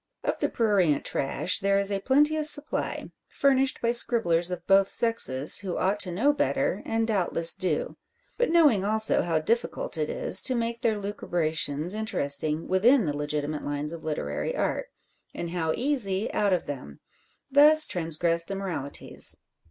Of 0.23 0.39
the 0.39 0.49
prurient 0.49 1.05
trash 1.05 1.59
there 1.59 1.77
is 1.77 1.91
a 1.91 1.99
plenteous 1.99 2.49
supply, 2.49 3.11
furnished 3.27 3.79
by 3.83 3.91
scribblers 3.91 4.49
of 4.49 4.65
both 4.65 4.89
sexes, 4.89 5.59
who 5.59 5.77
ought 5.77 5.99
to 5.99 6.11
know 6.11 6.33
better, 6.33 6.81
and 6.87 7.07
doubtless 7.07 7.53
do; 7.53 7.97
but 8.35 8.49
knowing 8.49 8.83
also 8.83 9.21
how 9.21 9.37
difficult 9.37 9.99
it 9.99 10.09
is 10.09 10.41
to 10.41 10.55
make 10.55 10.81
their 10.81 10.97
lucubrations 10.97 11.93
interesting 11.93 12.67
within 12.67 13.05
the 13.05 13.15
legitimate 13.15 13.63
lines 13.63 13.93
of 13.93 14.03
literary 14.03 14.55
art, 14.55 14.87
and 15.35 15.51
how 15.51 15.71
easy 15.77 16.33
out 16.33 16.51
of 16.51 16.65
them, 16.65 16.99
thus 17.51 17.85
transgress 17.85 18.43
the 18.43 18.55
moralities. 18.55 19.37